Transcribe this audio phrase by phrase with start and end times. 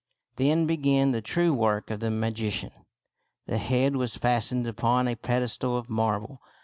[0.37, 2.71] Then began the true work of the magician.
[3.45, 6.41] The head was fastened upon a pedestal of marble.